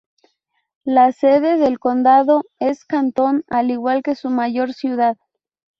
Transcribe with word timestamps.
La 0.83 1.11
sede 1.11 1.59
del 1.59 1.77
condado 1.77 2.41
es 2.57 2.85
Canton, 2.85 3.43
al 3.49 3.69
igual 3.69 4.01
que 4.01 4.15
su 4.15 4.31
mayor 4.31 4.73
ciudad. 4.73 5.15